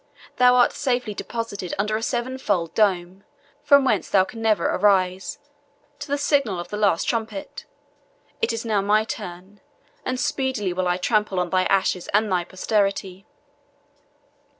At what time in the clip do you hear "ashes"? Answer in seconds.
11.65-12.07